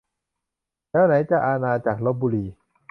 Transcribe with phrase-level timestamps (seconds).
[0.89, 2.45] แล้วไหนจะอาณาจักรลพบุรี